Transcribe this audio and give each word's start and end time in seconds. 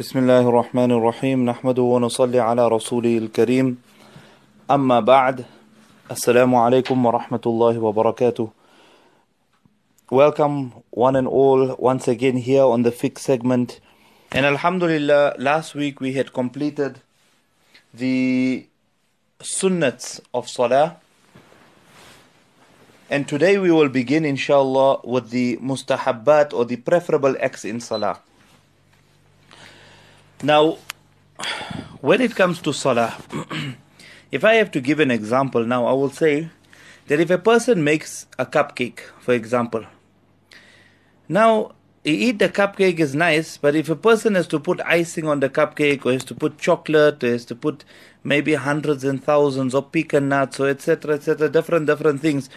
بسم 0.00 0.18
الله 0.18 0.48
الرحمن 0.48 0.92
الرحيم 0.92 1.44
نحمده 1.44 1.82
ونصلي 1.82 2.40
على 2.40 2.68
رسوله 2.68 3.18
الكريم 3.18 3.82
أما 4.70 5.00
بعد 5.00 5.44
السلام 6.10 6.54
عليكم 6.54 7.06
ورحمة 7.06 7.40
الله 7.46 7.78
وبركاته 7.78 8.48
Welcome 10.10 10.72
one 10.90 11.16
and 11.16 11.28
all 11.28 11.76
once 11.78 12.08
again 12.08 12.38
here 12.38 12.62
on 12.62 12.80
the 12.82 12.90
fixed 12.90 13.26
segment 13.26 13.80
and 14.32 14.46
Alhamdulillah 14.46 15.34
last 15.36 15.74
week 15.74 16.00
we 16.00 16.14
had 16.14 16.32
completed 16.32 17.00
the 17.92 18.66
sunnats 19.42 20.18
of 20.32 20.48
Salah 20.48 20.96
and 23.10 23.28
today 23.28 23.58
we 23.58 23.70
will 23.70 23.90
begin 23.90 24.24
inshallah 24.24 25.00
with 25.04 25.28
the 25.28 25.58
mustahabbat 25.58 26.54
or 26.54 26.64
the 26.64 26.76
preferable 26.76 27.36
acts 27.38 27.66
in 27.66 27.80
Salah 27.80 28.20
Now, 30.42 30.78
when 32.00 32.22
it 32.22 32.34
comes 32.34 32.62
to 32.62 32.72
salah, 32.72 33.16
if 34.30 34.42
I 34.42 34.54
have 34.54 34.70
to 34.72 34.80
give 34.80 34.98
an 34.98 35.10
example 35.10 35.64
now, 35.66 35.86
I 35.86 35.92
will 35.92 36.10
say 36.10 36.48
that 37.08 37.20
if 37.20 37.28
a 37.30 37.36
person 37.36 37.84
makes 37.84 38.26
a 38.38 38.46
cupcake, 38.46 39.00
for 39.20 39.34
example, 39.34 39.84
now 41.28 41.72
he 42.02 42.28
eat 42.28 42.38
the 42.38 42.48
cupcake 42.48 42.98
is 42.98 43.14
nice, 43.14 43.58
but 43.58 43.74
if 43.74 43.90
a 43.90 43.96
person 43.96 44.34
has 44.34 44.46
to 44.48 44.58
put 44.58 44.80
icing 44.80 45.28
on 45.28 45.40
the 45.40 45.50
cupcake 45.50 46.06
or 46.06 46.12
has 46.12 46.24
to 46.24 46.34
put 46.34 46.56
chocolate, 46.56 47.22
or 47.22 47.32
has 47.32 47.44
to 47.44 47.54
put 47.54 47.84
maybe 48.24 48.54
hundreds 48.54 49.04
and 49.04 49.22
thousands 49.22 49.74
of 49.74 49.92
pecan 49.92 50.30
nuts 50.30 50.58
or 50.58 50.70
etc. 50.70 51.16
etc. 51.16 51.50
different 51.50 51.86
different 51.86 52.22
things, 52.22 52.48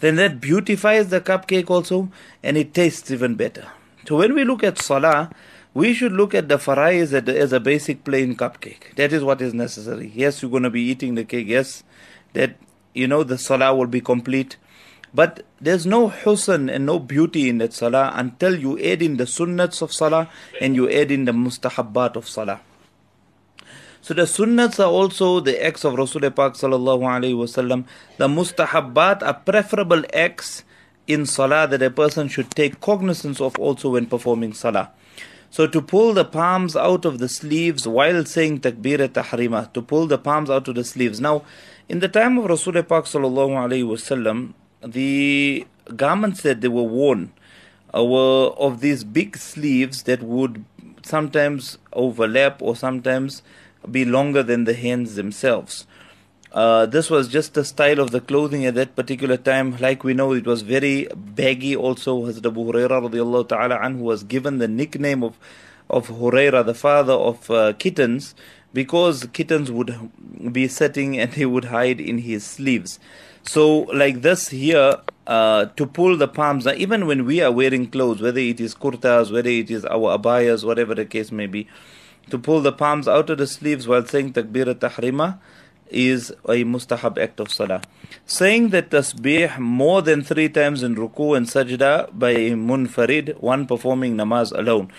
then 0.00 0.16
that 0.16 0.42
beautifies 0.42 1.08
the 1.08 1.22
cupcake 1.22 1.70
also 1.70 2.10
and 2.42 2.58
it 2.58 2.74
tastes 2.74 3.10
even 3.10 3.34
better. 3.34 3.66
So 4.06 4.16
when 4.16 4.34
we 4.34 4.44
look 4.44 4.62
at 4.62 4.78
salah, 4.78 5.30
we 5.72 5.94
should 5.94 6.12
look 6.12 6.34
at 6.34 6.48
the 6.48 6.56
farai 6.56 7.00
as 7.00 7.12
a, 7.12 7.22
as 7.38 7.52
a 7.52 7.60
basic 7.60 8.04
plain 8.04 8.36
cupcake. 8.36 8.94
That 8.96 9.12
is 9.12 9.22
what 9.22 9.40
is 9.40 9.54
necessary. 9.54 10.10
Yes, 10.14 10.42
you're 10.42 10.50
going 10.50 10.64
to 10.64 10.70
be 10.70 10.82
eating 10.82 11.14
the 11.14 11.24
cake. 11.24 11.46
Yes, 11.46 11.84
that 12.32 12.56
you 12.94 13.06
know 13.06 13.22
the 13.22 13.38
salah 13.38 13.74
will 13.74 13.86
be 13.86 14.00
complete. 14.00 14.56
But 15.12 15.44
there's 15.60 15.86
no 15.86 16.08
husn 16.08 16.72
and 16.72 16.86
no 16.86 16.98
beauty 16.98 17.48
in 17.48 17.58
that 17.58 17.72
salah 17.72 18.12
until 18.14 18.56
you 18.56 18.78
add 18.78 19.02
in 19.02 19.16
the 19.16 19.24
sunnats 19.24 19.82
of 19.82 19.92
salah 19.92 20.28
and 20.60 20.76
you 20.76 20.88
add 20.88 21.10
in 21.10 21.24
the 21.24 21.32
mustahabbat 21.32 22.16
of 22.16 22.28
salah. 22.28 22.60
So 24.02 24.14
the 24.14 24.22
sunnats 24.22 24.78
are 24.78 24.90
also 24.90 25.40
the 25.40 25.62
acts 25.62 25.84
of 25.84 25.94
Rasulullah 25.94 26.34
Pak 26.34 26.54
sallallahu 26.54 27.02
wasallam. 27.34 27.84
The 28.18 28.28
mustahabbat 28.28 29.22
are 29.22 29.34
preferable 29.34 30.04
acts 30.14 30.64
in 31.06 31.26
salah 31.26 31.66
that 31.66 31.82
a 31.82 31.90
person 31.90 32.28
should 32.28 32.50
take 32.52 32.80
cognizance 32.80 33.40
of 33.40 33.58
also 33.58 33.90
when 33.90 34.06
performing 34.06 34.52
salah. 34.52 34.92
So 35.50 35.66
to 35.66 35.82
pull 35.82 36.14
the 36.14 36.24
palms 36.24 36.76
out 36.76 37.04
of 37.04 37.18
the 37.18 37.28
sleeves 37.28 37.86
while 37.86 38.24
saying 38.24 38.60
takbir 38.60 39.08
tahrima, 39.08 39.72
to 39.72 39.82
pull 39.82 40.06
the 40.06 40.18
palms 40.18 40.48
out 40.48 40.68
of 40.68 40.76
the 40.76 40.84
sleeves. 40.84 41.20
Now, 41.20 41.42
in 41.88 41.98
the 41.98 42.08
time 42.08 42.38
of 42.38 42.44
Rasulullah 42.44 42.84
sallallahu 42.84 43.58
alaihi 43.66 43.84
wasallam, 43.84 44.54
the 44.80 45.66
garments 45.96 46.42
that 46.42 46.60
they 46.60 46.68
were 46.68 46.84
worn 46.84 47.32
uh, 47.92 48.04
were 48.04 48.50
of 48.56 48.80
these 48.80 49.02
big 49.02 49.36
sleeves 49.36 50.04
that 50.04 50.22
would 50.22 50.64
sometimes 51.02 51.78
overlap 51.92 52.62
or 52.62 52.76
sometimes 52.76 53.42
be 53.90 54.04
longer 54.04 54.44
than 54.44 54.64
the 54.64 54.74
hands 54.74 55.16
themselves. 55.16 55.86
Uh, 56.52 56.84
this 56.84 57.08
was 57.08 57.28
just 57.28 57.54
the 57.54 57.64
style 57.64 58.00
of 58.00 58.10
the 58.10 58.20
clothing 58.20 58.66
at 58.66 58.74
that 58.74 58.96
particular 58.96 59.36
time. 59.36 59.76
Like 59.78 60.02
we 60.02 60.14
know, 60.14 60.32
it 60.32 60.46
was 60.46 60.62
very 60.62 61.06
baggy. 61.14 61.76
Also, 61.76 62.26
Hazrat 62.26 62.46
Abu 62.46 62.64
Huraira 62.64 63.08
radiallahu 63.08 63.48
ta'ala 63.48 63.78
anhu 63.78 64.00
was 64.00 64.24
given 64.24 64.58
the 64.58 64.66
nickname 64.66 65.22
of 65.22 65.38
Abu 65.88 66.12
Huraira, 66.12 66.66
the 66.66 66.74
father 66.74 67.12
of 67.12 67.48
uh, 67.50 67.72
kittens, 67.74 68.34
because 68.72 69.26
kittens 69.32 69.70
would 69.70 70.10
be 70.52 70.66
sitting 70.66 71.18
and 71.18 71.34
he 71.34 71.46
would 71.46 71.66
hide 71.66 72.00
in 72.00 72.18
his 72.18 72.44
sleeves. 72.44 72.98
So, 73.42 73.80
like 73.94 74.22
this 74.22 74.48
here, 74.48 74.96
uh, 75.28 75.66
to 75.76 75.86
pull 75.86 76.16
the 76.16 76.28
palms, 76.28 76.66
even 76.66 77.06
when 77.06 77.24
we 77.26 77.40
are 77.40 77.52
wearing 77.52 77.88
clothes, 77.88 78.20
whether 78.20 78.40
it 78.40 78.60
is 78.60 78.74
kurtas, 78.74 79.32
whether 79.32 79.48
it 79.48 79.70
is 79.70 79.84
our 79.84 80.18
abayas, 80.18 80.64
whatever 80.64 80.96
the 80.96 81.04
case 81.04 81.30
may 81.30 81.46
be, 81.46 81.68
to 82.28 82.38
pull 82.38 82.60
the 82.60 82.72
palms 82.72 83.06
out 83.06 83.30
of 83.30 83.38
the 83.38 83.46
sleeves 83.46 83.86
while 83.86 84.04
saying 84.04 84.32
takbir 84.32 84.74
tahrima 84.74 85.38
is 85.90 86.30
a 86.48 86.64
mustahab 86.64 87.18
act 87.18 87.40
of 87.40 87.50
salah. 87.50 87.82
Saying 88.26 88.70
that 88.70 88.90
tasbih 88.90 89.58
more 89.58 90.02
than 90.02 90.22
three 90.22 90.48
times 90.48 90.82
in 90.82 90.94
ruku 90.94 91.36
and 91.36 91.46
sajda 91.46 92.10
by 92.18 92.30
a 92.30 92.50
munfarid, 92.52 93.40
one 93.40 93.66
performing 93.66 94.16
namaz 94.16 94.52
alone. 94.56 94.90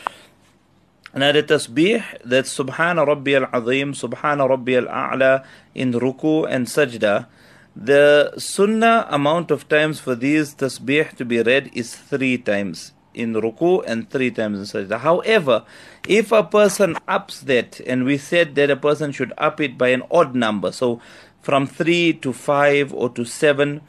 Now 1.13 1.31
the 1.31 1.43
tasbih, 1.43 2.03
that's 2.23 2.57
subhana 2.57 3.05
rabbi 3.05 3.33
al-azim, 3.33 3.93
subhana 3.93 4.47
rabbi 4.47 4.73
al-a'la 4.73 5.45
in 5.75 5.93
ruku 5.93 6.47
and 6.49 6.67
sajda. 6.67 7.27
The 7.75 8.33
sunnah 8.37 9.07
amount 9.09 9.51
of 9.51 9.67
times 9.69 9.99
for 9.99 10.15
these 10.15 10.55
tasbih 10.55 11.15
to 11.15 11.25
be 11.25 11.41
read 11.41 11.71
is 11.73 11.95
three 11.95 12.37
times 12.37 12.93
in 13.13 13.33
ruku 13.33 13.83
and 13.85 14.09
three 14.09 14.31
times 14.31 14.59
in 14.59 14.65
sajda. 14.65 14.99
However, 14.99 15.63
if 16.07 16.31
a 16.31 16.43
person 16.43 16.97
ups 17.07 17.41
that, 17.41 17.79
and 17.81 18.05
we 18.05 18.17
said 18.17 18.55
that 18.55 18.69
a 18.69 18.75
person 18.75 19.11
should 19.11 19.33
up 19.37 19.59
it 19.61 19.77
by 19.77 19.89
an 19.89 20.03
odd 20.11 20.35
number, 20.35 20.71
so 20.71 21.01
from 21.41 21.67
three 21.67 22.13
to 22.13 22.33
five 22.33 22.93
or 22.93 23.09
to 23.09 23.25
seven, 23.25 23.81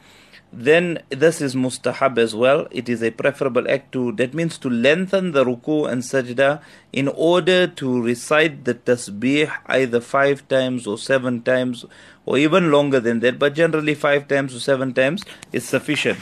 then 0.51 1.01
this 1.09 1.41
is 1.41 1.55
mustahab 1.55 2.19
as 2.19 2.35
well. 2.35 2.67
It 2.69 2.87
is 2.87 3.01
a 3.01 3.09
preferable 3.09 3.69
act 3.69 3.91
to, 3.93 4.11
that 4.13 4.35
means 4.35 4.59
to 4.59 4.69
lengthen 4.69 5.31
the 5.31 5.43
ruku 5.43 5.91
and 5.91 6.03
sajda 6.03 6.61
in 6.91 7.07
order 7.07 7.65
to 7.65 8.01
recite 8.01 8.63
the 8.65 8.75
tasbih 8.75 9.51
either 9.65 9.99
five 9.99 10.47
times 10.47 10.85
or 10.85 10.97
seven 10.99 11.41
times 11.41 11.85
or 12.25 12.37
even 12.37 12.71
longer 12.71 12.99
than 12.99 13.19
that, 13.21 13.39
but 13.39 13.55
generally 13.55 13.95
five 13.95 14.27
times 14.27 14.55
or 14.55 14.59
seven 14.59 14.93
times 14.93 15.25
is 15.51 15.67
sufficient. 15.67 16.19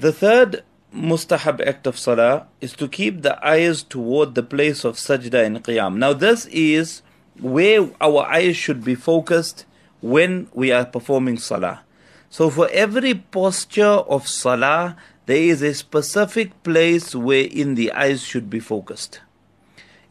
The 0.00 0.12
third 0.12 0.62
mustahab 0.94 1.60
act 1.66 1.86
of 1.86 1.98
salah 1.98 2.46
is 2.60 2.72
to 2.74 2.88
keep 2.88 3.22
the 3.22 3.34
eyes 3.44 3.82
toward 3.82 4.34
the 4.34 4.42
place 4.42 4.84
of 4.84 4.96
sajda 4.96 5.44
and 5.44 5.62
qiyam. 5.62 5.96
Now, 5.96 6.12
this 6.12 6.46
is 6.46 7.02
where 7.40 7.90
our 8.00 8.24
eyes 8.26 8.56
should 8.56 8.84
be 8.84 8.94
focused 8.94 9.66
when 10.00 10.48
we 10.54 10.70
are 10.70 10.86
performing 10.86 11.38
salah. 11.38 11.82
So, 12.30 12.50
for 12.50 12.68
every 12.70 13.14
posture 13.14 14.06
of 14.06 14.28
salah, 14.28 14.96
there 15.26 15.42
is 15.42 15.62
a 15.62 15.74
specific 15.74 16.62
place 16.62 17.14
wherein 17.14 17.74
the 17.74 17.92
eyes 17.92 18.22
should 18.22 18.48
be 18.48 18.60
focused. 18.60 19.20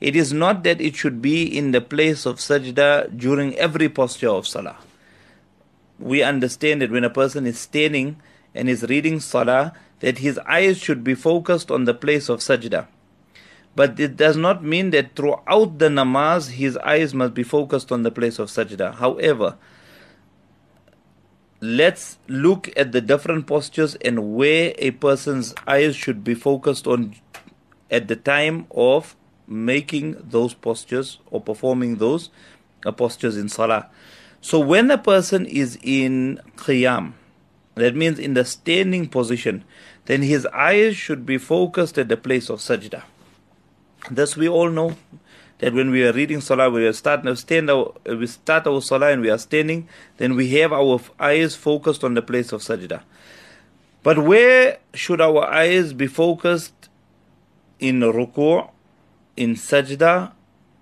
It 0.01 0.15
is 0.15 0.33
not 0.33 0.63
that 0.63 0.81
it 0.81 0.95
should 0.95 1.21
be 1.21 1.45
in 1.45 1.71
the 1.71 1.79
place 1.79 2.25
of 2.25 2.37
sajda 2.37 3.17
during 3.17 3.55
every 3.55 3.87
posture 3.87 4.29
of 4.29 4.47
salah. 4.47 4.77
We 5.97 6.23
understand 6.23 6.81
that 6.81 6.91
when 6.91 7.05
a 7.05 7.09
person 7.09 7.45
is 7.45 7.59
standing 7.59 8.17
and 8.53 8.67
is 8.67 8.83
reading 8.83 9.21
salah, 9.21 9.73
that 10.03 10.17
his 10.17 10.37
eyes 10.39 10.77
should 10.77 11.01
be 11.01 11.15
focused 11.15 11.71
on 11.71 11.85
the 11.85 11.93
place 11.93 12.27
of 12.27 12.39
sajda. 12.39 12.87
But 13.73 13.97
it 14.01 14.17
does 14.17 14.35
not 14.35 14.61
mean 14.61 14.89
that 14.89 15.15
throughout 15.15 15.79
the 15.79 15.87
namaz 15.87 16.49
his 16.49 16.75
eyes 16.79 17.13
must 17.13 17.33
be 17.33 17.43
focused 17.43 17.89
on 17.89 18.03
the 18.03 18.11
place 18.11 18.37
of 18.37 18.49
sajda. 18.49 18.95
However, 18.95 19.57
let's 21.61 22.17
look 22.27 22.69
at 22.75 22.91
the 22.91 22.99
different 22.99 23.47
postures 23.47 23.95
and 23.95 24.35
where 24.35 24.73
a 24.77 24.91
person's 24.91 25.55
eyes 25.65 25.95
should 25.95 26.21
be 26.21 26.35
focused 26.35 26.85
on 26.85 27.15
at 27.89 28.09
the 28.09 28.17
time 28.17 28.67
of 28.71 29.15
making 29.47 30.17
those 30.19 30.53
postures 30.53 31.19
or 31.31 31.39
performing 31.39 31.95
those 31.95 32.29
uh, 32.85 32.91
postures 32.91 33.37
in 33.37 33.47
salah. 33.47 33.89
So 34.41 34.59
when 34.59 34.91
a 34.91 34.97
person 34.97 35.45
is 35.45 35.79
in 35.81 36.41
qiyam, 36.57 37.13
that 37.75 37.95
means 37.95 38.19
in 38.19 38.33
the 38.33 38.45
standing 38.45 39.07
position, 39.07 39.63
then 40.05 40.21
his 40.21 40.45
eyes 40.47 40.95
should 40.95 41.25
be 41.25 41.37
focused 41.37 41.97
at 41.97 42.09
the 42.09 42.17
place 42.17 42.49
of 42.49 42.59
sajda. 42.59 43.03
Thus, 44.11 44.35
we 44.35 44.49
all 44.49 44.69
know 44.69 44.97
that 45.59 45.73
when 45.73 45.91
we 45.91 46.05
are 46.05 46.11
reading 46.11 46.41
salah, 46.41 46.69
we 46.69 46.85
are 46.85 46.93
starting 46.93 47.33
stand 47.35 47.69
our, 47.69 47.93
we 48.05 48.27
start 48.27 48.67
our 48.67 48.81
salah 48.81 49.11
and 49.11 49.21
we 49.21 49.29
are 49.29 49.37
standing, 49.37 49.87
then 50.17 50.35
we 50.35 50.49
have 50.55 50.73
our 50.73 50.99
eyes 51.19 51.55
focused 51.55 52.03
on 52.03 52.15
the 52.15 52.21
place 52.21 52.51
of 52.51 52.61
sajda. 52.61 53.01
But 54.03 54.19
where 54.19 54.79
should 54.93 55.21
our 55.21 55.45
eyes 55.45 55.93
be 55.93 56.07
focused 56.07 56.89
in 57.79 58.01
ruku', 58.01 58.69
in 59.37 59.55
sajda, 59.55 60.33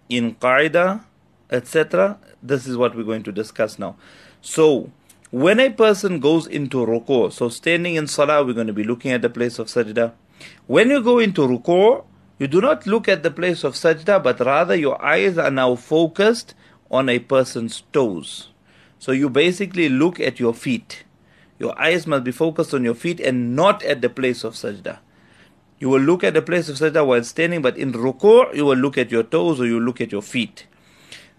in 0.10 0.34
qaida, 0.36 1.04
etc.? 1.52 2.18
This 2.42 2.66
is 2.66 2.76
what 2.76 2.96
we're 2.96 3.04
going 3.04 3.24
to 3.24 3.32
discuss 3.32 3.78
now. 3.78 3.96
So, 4.42 4.90
when 5.32 5.60
a 5.60 5.70
person 5.70 6.20
goes 6.20 6.46
into 6.46 6.86
ruku, 6.86 7.32
so 7.32 7.50
standing 7.50 7.96
in 7.96 8.08
salah, 8.08 8.46
we're 8.46 8.54
going 8.54 8.68
to 8.68 8.74
be 8.74 8.84
looking 8.84 9.12
at 9.12 9.22
the 9.22 9.30
place 9.30 9.60
of 9.60 9.68
sajda. 9.68 10.12
When 10.68 10.90
you 10.90 11.02
go 11.02 11.20
into 11.20 11.42
ruku, 11.42 12.04
you 12.38 12.48
do 12.48 12.62
not 12.62 12.86
look 12.86 13.08
at 13.08 13.24
the 13.24 13.32
place 13.32 13.64
of 13.64 13.74
sajda, 13.74 14.22
but 14.22 14.40
rather 14.42 14.76
your 14.76 15.02
eyes 15.04 15.38
are 15.38 15.52
now 15.52 15.76
focused 15.76 16.54
on 16.90 17.08
a 17.08 17.20
person's 17.20 17.84
toes. 17.94 18.50
So 19.00 19.12
you 19.14 19.30
basically 19.30 19.90
look 19.90 20.20
at 20.20 20.40
your 20.40 20.54
feet. 20.54 21.06
Your 21.60 21.80
eyes 21.80 22.06
must 22.06 22.24
be 22.24 22.32
focused 22.32 22.74
on 22.74 22.84
your 22.84 22.96
feet 22.96 23.20
and 23.20 23.56
not 23.56 23.84
at 23.84 24.02
the 24.02 24.10
place 24.10 24.44
of 24.44 24.54
sajda. 24.54 25.00
you 25.82 25.90
will 25.90 26.00
look 26.00 26.24
at 26.24 26.36
the 26.36 26.42
place 26.44 26.70
of 26.70 26.76
sajda 26.76 27.06
while 27.06 27.24
standing, 27.24 27.62
but 27.62 27.76
in 27.76 27.92
ruku' 27.92 28.54
you 28.56 28.66
will 28.66 28.78
look 28.78 29.00
at 29.00 29.12
your 29.12 29.24
toes 29.24 29.60
or 29.60 29.66
you 29.66 29.80
look 29.80 30.00
at 30.00 30.12
your 30.12 30.22
feet. 30.22 30.68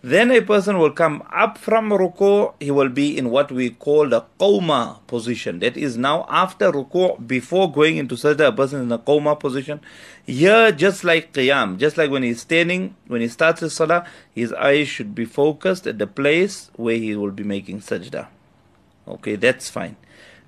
Then 0.04 0.32
a 0.32 0.40
person 0.40 0.78
will 0.78 0.90
come 0.90 1.22
up 1.30 1.56
from 1.58 1.90
ruku, 1.90 2.54
he 2.58 2.72
will 2.72 2.88
be 2.88 3.16
in 3.16 3.30
what 3.30 3.52
we 3.52 3.70
call 3.70 4.08
the 4.08 4.24
qawma 4.40 4.98
position. 5.06 5.60
That 5.60 5.76
is 5.76 5.96
now 5.96 6.26
after 6.28 6.72
ruku, 6.72 7.24
before 7.24 7.70
going 7.70 7.98
into 7.98 8.16
sajda, 8.16 8.48
a 8.48 8.52
person 8.52 8.80
is 8.80 8.86
in 8.86 8.92
a 8.92 8.98
qawma 8.98 9.38
position. 9.38 9.80
Here, 10.26 10.72
just 10.72 11.04
like 11.04 11.32
qiyam, 11.32 11.78
just 11.78 11.96
like 11.96 12.10
when 12.10 12.24
he's 12.24 12.40
standing, 12.40 12.96
when 13.06 13.20
he 13.20 13.28
starts 13.28 13.60
his 13.60 13.74
salah, 13.74 14.04
his 14.34 14.52
eyes 14.54 14.88
should 14.88 15.14
be 15.14 15.24
focused 15.24 15.86
at 15.86 15.98
the 16.00 16.08
place 16.08 16.72
where 16.74 16.96
he 16.96 17.14
will 17.14 17.30
be 17.30 17.44
making 17.44 17.78
sajda. 17.78 18.26
Okay, 19.06 19.36
that's 19.36 19.70
fine. 19.70 19.96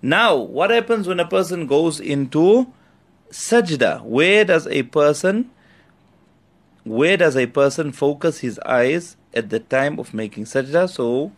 Now, 0.03 0.35
what 0.35 0.71
happens 0.71 1.07
when 1.07 1.21
a 1.21 1.29
person 1.29 1.69
goes 1.69 2.01
into 2.01 2.73
sajda? 3.31 4.03
Where 4.03 4.45
does 4.45 4.67
a 4.67 4.83
person 4.83 5.51
where 6.85 7.17
does 7.17 7.37
a 7.37 7.47
person 7.47 7.93
focus 7.93 8.41
his 8.41 8.59
eyes 8.61 9.17
at 9.33 9.51
the 9.51 9.59
time 9.59 9.99
of 9.99 10.13
making 10.13 10.45
sajda? 10.45 10.89
So, 10.89 11.33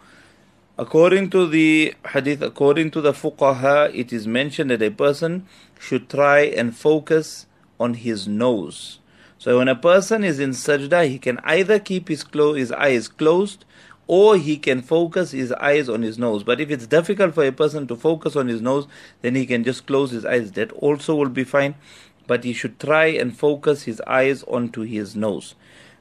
according 0.76 1.30
to 1.30 1.46
the 1.46 1.94
hadith, 2.12 2.42
according 2.42 2.90
to 2.92 3.00
the 3.00 3.12
fuqaha, 3.12 3.94
it 3.94 4.12
is 4.12 4.26
mentioned 4.26 4.70
that 4.70 4.82
a 4.82 4.90
person 4.90 5.46
should 5.78 6.10
try 6.10 6.40
and 6.40 6.76
focus 6.76 7.46
on 7.78 7.94
his 7.94 8.26
nose. 8.26 8.98
So, 9.38 9.58
when 9.58 9.68
a 9.68 9.76
person 9.76 10.24
is 10.24 10.40
in 10.40 10.50
sajda, 10.50 11.08
he 11.08 11.18
can 11.18 11.38
either 11.44 11.78
keep 11.78 12.08
his, 12.08 12.24
clo- 12.24 12.54
his 12.54 12.72
eyes 12.72 13.06
closed 13.06 13.64
or 14.08 14.36
he 14.36 14.56
can 14.56 14.82
focus 14.82 15.32
his 15.32 15.52
eyes 15.52 15.88
on 15.88 16.02
his 16.02 16.18
nose. 16.18 16.42
But 16.44 16.60
if 16.60 16.70
it's 16.70 16.86
difficult 16.86 17.34
for 17.34 17.44
a 17.44 17.52
person 17.52 17.86
to 17.88 17.96
focus 17.96 18.36
on 18.36 18.48
his 18.48 18.60
nose, 18.60 18.86
then 19.22 19.34
he 19.34 19.46
can 19.46 19.64
just 19.64 19.86
close 19.86 20.10
his 20.10 20.24
eyes. 20.24 20.52
That 20.52 20.72
also 20.72 21.14
will 21.14 21.28
be 21.28 21.44
fine. 21.44 21.74
But 22.26 22.44
he 22.44 22.52
should 22.52 22.80
try 22.80 23.06
and 23.06 23.36
focus 23.36 23.84
his 23.84 24.00
eyes 24.02 24.42
onto 24.44 24.82
his 24.82 25.14
nose. 25.14 25.54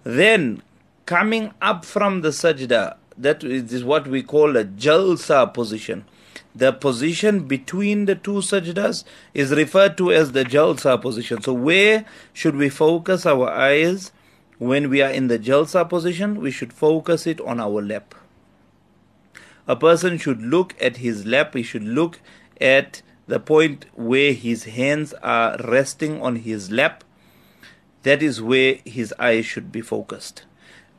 Then, 0.04 0.62
coming 1.06 1.54
up 1.62 1.86
from 1.86 2.22
the 2.22 2.30
sajda, 2.30 2.98
that 3.18 3.44
is 3.44 3.84
what 3.84 4.08
we 4.08 4.24
call 4.24 4.58
a 4.58 4.66
jalsa 4.66 5.54
position. 5.54 6.06
The 6.54 6.74
position 6.74 7.48
between 7.48 8.06
the 8.06 8.16
two 8.16 8.40
sajdas 8.42 9.04
is 9.34 9.52
referred 9.52 9.98
to 9.98 10.12
as 10.12 10.32
the 10.32 10.46
jalsa 10.46 11.02
position. 11.02 11.42
So, 11.42 11.54
where 11.54 12.06
should 12.34 12.56
we 12.56 12.70
focus 12.70 13.26
our 13.26 13.50
eyes? 13.50 14.12
when 14.58 14.90
we 14.90 15.02
are 15.02 15.10
in 15.10 15.28
the 15.28 15.40
jalsa 15.40 15.88
position, 15.88 16.40
we 16.40 16.52
should 16.52 16.72
focus 16.72 17.28
it 17.28 17.42
on 17.42 17.60
our 17.60 17.82
lap. 17.82 18.16
A 19.68 19.76
person 19.76 20.18
should 20.18 20.42
look 20.42 20.76
at 20.82 20.98
his 20.98 21.26
lap, 21.26 21.56
he 21.56 21.64
should 21.64 21.84
look 21.84 22.20
at 22.62 23.02
the 23.28 23.40
point 23.40 23.86
where 23.94 24.34
his 24.34 24.66
hands 24.66 25.14
are 25.24 25.58
resting 25.64 26.22
on 26.22 26.38
his 26.38 26.72
lap. 26.72 27.04
That 28.04 28.22
is 28.22 28.42
where 28.42 28.78
his 28.86 29.14
eyes 29.18 29.46
should 29.46 29.72
be 29.72 29.82
focused. 29.82 30.44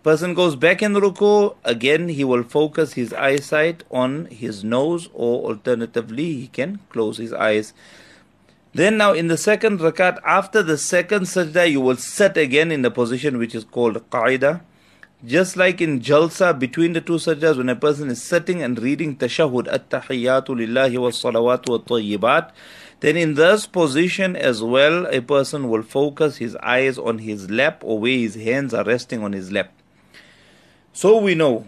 Person 0.03 0.35
goes 0.35 0.57
back 0.57 0.83
in 0.83 0.95
ruku, 0.95 1.57
again 1.65 2.09
he 2.09 2.25
will 2.25 2.43
focus 2.43 2.93
his 2.93 3.13
eyesight 3.13 3.85
on 3.91 4.27
his 4.27 4.63
nose, 4.63 5.09
or 5.13 5.51
alternatively, 5.51 6.33
he 6.35 6.47
can 6.47 6.81
close 6.91 7.19
his 7.19 7.33
eyes 7.33 7.73
then 8.77 8.99
now 8.99 9.15
in 9.15 9.29
the 9.29 9.39
second 9.39 9.81
rakat, 9.81 10.19
after 10.23 10.63
the 10.63 10.77
second 10.77 11.23
sajda, 11.23 11.71
you 11.71 11.81
will 11.81 11.97
sit 11.97 12.37
again 12.37 12.71
in 12.71 12.83
the 12.83 12.91
position 12.91 13.39
which 13.39 13.55
is 13.55 13.65
called 13.65 13.95
qaida. 14.11 14.61
Just 15.25 15.57
like 15.57 15.81
in 15.81 16.01
jalsa, 16.01 16.57
between 16.57 16.93
the 16.93 17.01
two 17.01 17.15
sajdas, 17.15 17.57
when 17.57 17.71
a 17.71 17.75
person 17.75 18.11
is 18.11 18.23
sitting 18.23 18.63
and 18.63 18.79
reading 18.79 19.17
tashahud, 19.17 19.67
at-tahiyyatu 19.73 20.49
lillahi 20.49 20.99
wa 20.99 21.09
salawatu 21.09 21.71
wa 21.71 21.79
tayyibat, 21.79 22.51
then 23.01 23.17
in 23.17 23.35
this 23.35 23.67
position 23.67 24.37
as 24.37 24.63
well, 24.63 25.07
a 25.07 25.21
person 25.21 25.71
will 25.71 25.83
focus 25.83 26.37
his 26.37 26.55
eyes 26.57 26.99
on 26.99 27.19
his 27.19 27.51
lap 27.51 27.83
or 27.83 27.99
where 27.99 28.19
his 28.19 28.35
hands 28.35 28.75
are 28.75 28.85
resting 28.85 29.23
on 29.25 29.33
his 29.33 29.51
lap. 29.51 29.73
So 30.93 31.19
we 31.19 31.35
know, 31.35 31.67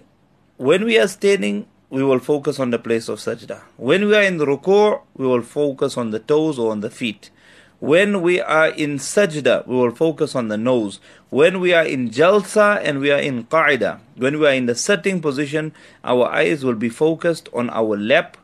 when 0.59 0.85
we 0.85 0.99
are 0.99 1.09
standing, 1.09 1.67
we 1.89 2.05
will 2.05 2.19
focus 2.19 2.61
on 2.61 2.69
the 2.69 2.79
place 2.79 3.09
of 3.09 3.19
sajda. 3.19 3.63
When 3.79 4.07
we 4.07 4.15
are 4.15 4.23
in 4.23 4.37
the 4.37 4.47
ruku', 4.47 5.01
we 5.17 5.27
will 5.27 5.43
focus 5.43 5.97
on 5.97 6.11
the 6.11 6.19
toes 6.19 6.59
or 6.59 6.71
on 6.71 6.81
the 6.81 6.91
feet. 6.91 7.31
When 7.81 8.23
we 8.23 8.41
are 8.41 8.69
in 8.69 8.99
sajda, 8.99 9.67
we 9.67 9.77
will 9.77 9.95
focus 9.95 10.35
on 10.35 10.49
the 10.49 10.57
nose. 10.57 10.99
When 11.31 11.61
we 11.61 11.73
are 11.73 11.85
in 11.85 12.11
jalsa 12.11 12.81
and 12.83 12.99
we 12.99 13.13
are 13.13 13.21
in 13.21 13.45
qaida, 13.45 14.01
when 14.17 14.41
we 14.41 14.47
are 14.47 14.53
in 14.53 14.67
the 14.67 14.75
sitting 14.75 15.21
position, 15.21 15.73
our 16.03 16.27
eyes 16.27 16.65
will 16.65 16.75
be 16.75 16.89
focused 16.89 17.49
on 17.53 17.71
our 17.71 17.97
lap. 17.97 18.37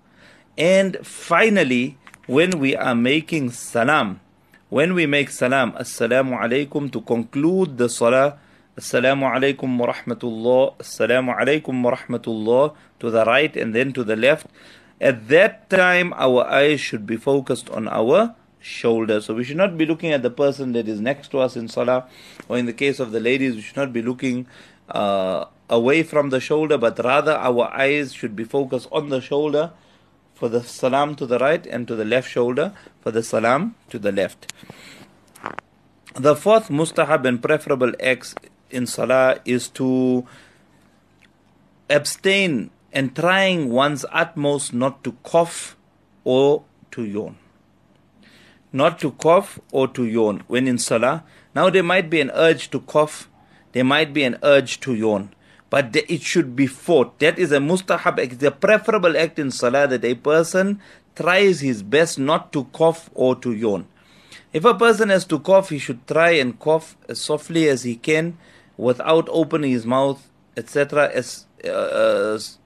And 0.56 1.04
finally, 1.04 1.98
when 2.26 2.60
we 2.60 2.76
are 2.76 2.94
making 2.94 3.50
salam, 3.50 4.20
when 4.68 4.94
we 4.94 5.06
make 5.06 5.30
salam, 5.30 5.72
assalamu 5.72 6.38
alaikum, 6.40 6.92
to 6.92 7.00
conclude 7.00 7.76
the 7.76 7.88
salah, 7.88 8.38
Assalamu 8.76 9.30
alaikum 9.30 9.78
wa 9.78 9.92
rahmatullah. 9.92 10.76
Assalamu 10.78 11.30
alaikum 11.38 11.80
wa 11.80 11.94
rahmatullah 11.94 12.74
to 12.98 13.08
the 13.08 13.24
right 13.24 13.56
and 13.56 13.72
then 13.72 13.92
to 13.92 14.02
the 14.02 14.16
left. 14.16 14.48
At 15.00 15.28
that 15.28 15.70
time, 15.70 16.12
our 16.14 16.44
eyes 16.46 16.80
should 16.80 17.06
be 17.06 17.16
focused 17.16 17.70
on 17.70 17.86
our 17.86 18.34
shoulder. 18.64 19.20
So 19.20 19.34
we 19.34 19.44
should 19.44 19.58
not 19.58 19.76
be 19.76 19.84
looking 19.84 20.10
at 20.12 20.22
the 20.22 20.30
person 20.30 20.72
that 20.72 20.88
is 20.88 21.00
next 21.00 21.28
to 21.32 21.38
us 21.38 21.54
in 21.54 21.68
salah, 21.68 22.08
or 22.48 22.56
in 22.56 22.64
the 22.64 22.72
case 22.72 22.98
of 22.98 23.12
the 23.12 23.20
ladies, 23.20 23.54
we 23.54 23.60
should 23.60 23.76
not 23.76 23.92
be 23.92 24.00
looking 24.00 24.46
uh, 24.88 25.44
away 25.68 26.02
from 26.02 26.30
the 26.30 26.40
shoulder, 26.40 26.78
but 26.78 26.98
rather 27.04 27.32
our 27.32 27.70
eyes 27.74 28.14
should 28.14 28.34
be 28.34 28.44
focused 28.44 28.88
on 28.90 29.10
the 29.10 29.20
shoulder 29.20 29.72
for 30.34 30.48
the 30.48 30.62
salam 30.62 31.14
to 31.14 31.26
the 31.26 31.38
right 31.38 31.66
and 31.66 31.86
to 31.86 31.94
the 31.94 32.04
left 32.04 32.28
shoulder 32.28 32.72
for 33.02 33.10
the 33.10 33.22
salam 33.22 33.74
to 33.90 33.98
the 33.98 34.10
left. 34.10 34.52
The 36.14 36.34
fourth 36.34 36.68
mustahab 36.68 37.26
and 37.26 37.42
preferable 37.42 37.92
acts 38.00 38.34
in 38.70 38.86
salah 38.86 39.40
is 39.44 39.68
to 39.80 40.26
abstain 41.90 42.70
and 42.92 43.14
trying 43.14 43.70
one's 43.70 44.06
utmost 44.10 44.72
not 44.72 45.04
to 45.04 45.12
cough 45.22 45.76
or 46.24 46.64
to 46.92 47.04
yawn. 47.04 47.36
Not 48.74 48.98
to 48.98 49.12
cough 49.12 49.60
or 49.70 49.86
to 49.86 50.04
yawn 50.04 50.42
when 50.48 50.66
in 50.66 50.78
salah. 50.78 51.22
Now 51.54 51.70
there 51.70 51.84
might 51.84 52.10
be 52.10 52.20
an 52.20 52.32
urge 52.34 52.70
to 52.70 52.80
cough, 52.80 53.30
there 53.70 53.84
might 53.84 54.12
be 54.12 54.24
an 54.24 54.36
urge 54.42 54.80
to 54.80 54.94
yawn, 54.94 55.32
but 55.70 55.94
it 55.94 56.22
should 56.22 56.56
be 56.56 56.66
fought. 56.66 57.20
That 57.20 57.38
is 57.38 57.52
a 57.52 57.58
mustahab 57.58 58.18
act, 58.18 58.42
a 58.42 58.50
preferable 58.50 59.16
act 59.16 59.38
in 59.38 59.52
salah 59.52 59.86
that 59.86 60.04
a 60.04 60.14
person 60.16 60.80
tries 61.14 61.60
his 61.60 61.84
best 61.84 62.18
not 62.18 62.52
to 62.52 62.64
cough 62.72 63.10
or 63.14 63.36
to 63.36 63.52
yawn. 63.52 63.86
If 64.52 64.64
a 64.64 64.74
person 64.74 65.08
has 65.10 65.24
to 65.26 65.38
cough, 65.38 65.70
he 65.70 65.78
should 65.78 66.04
try 66.08 66.30
and 66.30 66.58
cough 66.58 66.96
as 67.08 67.20
softly 67.20 67.68
as 67.68 67.84
he 67.84 67.94
can 67.94 68.38
without 68.76 69.28
opening 69.30 69.70
his 69.70 69.86
mouth, 69.86 70.28
etc., 70.56 71.12
as, 71.14 71.46
uh, 71.64 72.34
as, 72.34 72.58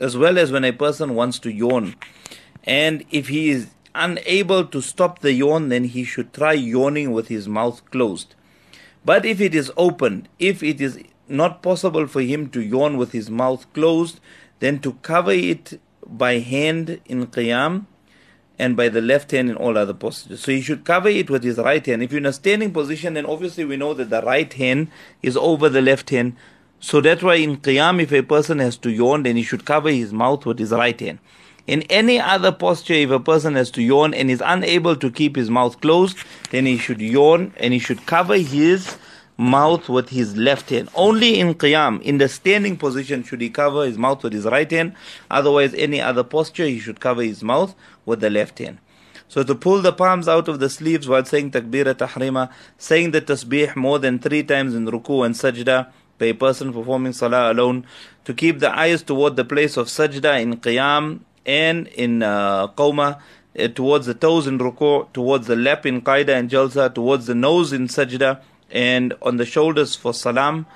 as 0.00 0.16
well 0.16 0.38
as 0.38 0.50
when 0.50 0.64
a 0.64 0.72
person 0.72 1.14
wants 1.14 1.38
to 1.38 1.52
yawn. 1.52 1.94
And 2.64 3.04
if 3.12 3.28
he 3.28 3.50
is 3.50 3.68
unable 3.94 4.64
to 4.66 4.80
stop 4.80 5.20
the 5.20 5.32
yawn, 5.32 5.68
then 5.68 5.84
he 5.84 6.04
should 6.04 6.32
try 6.32 6.52
yawning 6.52 7.12
with 7.12 7.28
his 7.28 7.48
mouth 7.48 7.82
closed. 7.90 8.34
But 9.04 9.24
if 9.24 9.40
it 9.40 9.54
is 9.54 9.72
open, 9.76 10.28
if 10.38 10.62
it 10.62 10.80
is 10.80 10.98
not 11.28 11.62
possible 11.62 12.06
for 12.06 12.20
him 12.20 12.48
to 12.50 12.62
yawn 12.62 12.96
with 12.96 13.12
his 13.12 13.30
mouth 13.30 13.72
closed, 13.72 14.20
then 14.60 14.78
to 14.80 14.94
cover 15.02 15.32
it 15.32 15.80
by 16.06 16.38
hand 16.38 17.00
in 17.06 17.26
qiyam 17.26 17.86
and 18.58 18.76
by 18.76 18.88
the 18.88 19.00
left 19.00 19.30
hand 19.30 19.50
in 19.50 19.56
all 19.56 19.76
other 19.76 19.94
postures. 19.94 20.40
So 20.40 20.52
he 20.52 20.60
should 20.60 20.84
cover 20.84 21.08
it 21.08 21.30
with 21.30 21.42
his 21.42 21.58
right 21.58 21.84
hand. 21.84 22.02
If 22.02 22.12
you're 22.12 22.18
in 22.18 22.26
a 22.26 22.32
standing 22.32 22.72
position, 22.72 23.14
then 23.14 23.26
obviously 23.26 23.64
we 23.64 23.76
know 23.76 23.94
that 23.94 24.10
the 24.10 24.22
right 24.22 24.52
hand 24.52 24.88
is 25.22 25.36
over 25.36 25.68
the 25.68 25.82
left 25.82 26.10
hand. 26.10 26.36
So 26.78 27.00
that's 27.00 27.22
why 27.22 27.36
in 27.36 27.56
qiyam, 27.58 28.00
if 28.00 28.12
a 28.12 28.22
person 28.22 28.58
has 28.58 28.76
to 28.78 28.90
yawn, 28.90 29.22
then 29.24 29.36
he 29.36 29.42
should 29.42 29.64
cover 29.64 29.90
his 29.90 30.12
mouth 30.12 30.46
with 30.46 30.58
his 30.58 30.70
right 30.70 30.98
hand. 30.98 31.18
In 31.72 31.80
any 31.88 32.20
other 32.20 32.52
posture, 32.52 32.92
if 32.92 33.10
a 33.10 33.18
person 33.18 33.54
has 33.54 33.70
to 33.70 33.82
yawn 33.82 34.12
and 34.12 34.30
is 34.30 34.42
unable 34.44 34.94
to 34.94 35.10
keep 35.10 35.36
his 35.36 35.48
mouth 35.48 35.80
closed, 35.80 36.18
then 36.50 36.66
he 36.66 36.76
should 36.76 37.00
yawn 37.00 37.54
and 37.56 37.72
he 37.72 37.78
should 37.78 38.04
cover 38.04 38.36
his 38.36 38.98
mouth 39.38 39.88
with 39.88 40.10
his 40.10 40.36
left 40.36 40.68
hand. 40.68 40.90
Only 40.94 41.40
in 41.40 41.54
qiyam, 41.54 42.02
in 42.02 42.18
the 42.18 42.28
standing 42.28 42.76
position, 42.76 43.22
should 43.24 43.40
he 43.40 43.48
cover 43.48 43.86
his 43.86 43.96
mouth 43.96 44.22
with 44.22 44.34
his 44.34 44.44
right 44.44 44.70
hand. 44.70 44.92
Otherwise, 45.30 45.72
any 45.72 45.98
other 45.98 46.22
posture, 46.22 46.66
he 46.66 46.78
should 46.78 47.00
cover 47.00 47.22
his 47.22 47.42
mouth 47.42 47.74
with 48.04 48.20
the 48.20 48.28
left 48.28 48.58
hand. 48.58 48.76
So 49.28 49.42
to 49.42 49.54
pull 49.54 49.80
the 49.80 49.94
palms 49.94 50.28
out 50.28 50.48
of 50.48 50.60
the 50.60 50.68
sleeves 50.68 51.08
while 51.08 51.24
saying 51.24 51.52
takbira 51.52 51.94
tahrima, 51.94 52.50
saying 52.76 53.12
the 53.12 53.22
tasbih 53.22 53.76
more 53.76 53.98
than 53.98 54.18
three 54.18 54.42
times 54.42 54.74
in 54.74 54.84
ruku 54.84 55.24
and 55.24 55.34
sajda, 55.34 55.90
by 56.18 56.26
a 56.26 56.34
person 56.34 56.70
performing 56.70 57.14
salah 57.14 57.50
alone, 57.50 57.86
to 58.26 58.34
keep 58.34 58.58
the 58.58 58.70
eyes 58.78 59.02
toward 59.02 59.36
the 59.36 59.44
place 59.46 59.78
of 59.78 59.86
sajda 59.86 60.38
in 60.42 60.58
qiyam 60.58 61.20
and 61.46 61.88
in 61.88 62.22
uh, 62.22 62.68
uh, 62.78 63.14
towards 63.74 64.06
the 64.06 64.14
toes 64.14 64.46
in 64.46 64.58
ruku, 64.58 65.12
towards 65.12 65.46
the 65.46 65.56
lap 65.56 65.84
in 65.86 66.00
qaida 66.00 66.30
and 66.30 66.50
jalsa, 66.50 66.94
towards 66.94 67.26
the 67.26 67.34
nose 67.34 67.72
in 67.72 67.88
sajda, 67.88 68.40
and 68.70 69.14
on 69.22 69.36
the 69.36 69.44
shoulders 69.44 69.94
for 69.94 70.14
salam, 70.14 70.66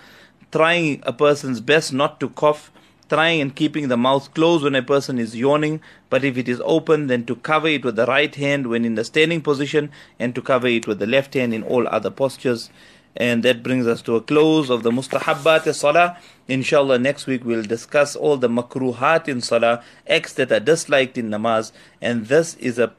trying 0.53 1.03
a 1.05 1.13
person's 1.13 1.61
best 1.61 1.93
not 1.93 2.21
to 2.21 2.29
cough 2.29 2.71
trying 3.09 3.41
and 3.41 3.55
keeping 3.55 3.89
the 3.89 3.97
mouth 3.97 4.33
closed 4.35 4.65
when 4.65 4.75
a 4.75 4.83
person 4.83 5.19
is 5.19 5.37
yawning, 5.37 5.81
but 6.11 6.25
if 6.25 6.37
it 6.37 6.49
is 6.49 6.61
open, 6.65 7.07
then 7.07 7.25
to 7.25 7.37
cover 7.37 7.69
it 7.69 7.85
with 7.85 7.97
the 7.97 8.07
right 8.07 8.35
hand 8.35 8.67
when 8.67 8.85
in 8.85 8.95
the 8.95 9.05
standing 9.05 9.41
position, 9.41 9.91
and 10.19 10.35
to 10.35 10.43
cover 10.43 10.67
it 10.67 10.87
with 10.87 10.99
the 10.99 11.07
left 11.07 11.35
hand 11.35 11.55
in 11.55 11.63
all 11.63 11.87
other 11.89 12.11
postures. 12.11 12.71
And 13.17 13.43
that 13.43 13.63
brings 13.63 13.87
us 13.87 14.03
to 14.03 14.17
a 14.17 14.21
close 14.21 14.71
of 14.71 14.83
the 14.83 14.91
mustahabbat 14.91 15.75
salah. 15.75 16.19
Inshallah, 16.49 16.99
next 16.99 17.27
week 17.27 17.45
we'll 17.45 17.63
discuss 17.63 18.15
all 18.15 18.37
the 18.37 18.49
makruhat 18.49 19.29
in 19.29 19.41
salah, 19.41 19.83
acts 20.07 20.35
that 20.35 20.53
are 20.53 20.61
disliked 20.61 21.17
in 21.17 21.31
namaz, 21.31 21.73
and 22.01 22.27
this 22.27 22.55
is 22.57 22.79
a 22.79 22.93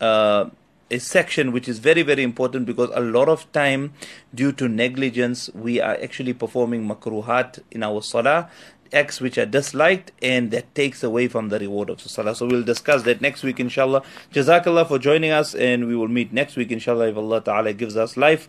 uh, 0.00 0.50
a 0.88 0.98
section 0.98 1.50
which 1.50 1.66
is 1.66 1.80
very 1.80 2.02
very 2.02 2.22
important 2.22 2.64
because 2.64 2.90
a 2.94 3.00
lot 3.00 3.28
of 3.28 3.50
time 3.50 3.92
due 4.32 4.52
to 4.52 4.68
negligence 4.68 5.50
we 5.52 5.80
are 5.80 5.96
actually 6.00 6.32
performing 6.32 6.86
makruhat 6.86 7.58
in 7.72 7.82
our 7.82 8.00
salah 8.00 8.48
acts 8.92 9.20
which 9.20 9.38
are 9.38 9.46
disliked 9.46 10.12
and 10.22 10.50
that 10.50 10.74
takes 10.74 11.02
away 11.02 11.28
from 11.28 11.48
the 11.48 11.58
reward 11.58 11.90
of 11.90 12.02
the 12.02 12.08
salah. 12.08 12.34
So 12.34 12.46
we'll 12.46 12.62
discuss 12.62 13.02
that 13.02 13.20
next 13.20 13.42
week 13.42 13.60
inshallah. 13.60 14.02
Jazakallah 14.32 14.88
for 14.88 14.98
joining 14.98 15.30
us 15.30 15.54
and 15.54 15.86
we 15.86 15.96
will 15.96 16.08
meet 16.08 16.32
next 16.32 16.56
week 16.56 16.70
inshallah 16.70 17.08
if 17.08 17.16
Allah 17.16 17.40
Ta'ala 17.40 17.72
gives 17.72 17.96
us 17.96 18.16
life. 18.16 18.48